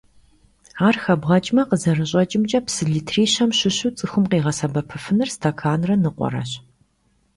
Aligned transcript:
Ар 0.87 0.95
хэбгъэкӀмэ, 1.03 1.61
къызэрыщӀэкӀымкӀэ, 1.69 2.59
псы 2.65 2.83
литри 2.91 3.23
щэм 3.33 3.51
щыщу 3.57 3.91
цӀыхум 3.97 4.25
къигъэсэбэпыфынур 4.31 5.29
стэканрэ 5.35 5.95
ныкъуэрэщ. 6.01 6.51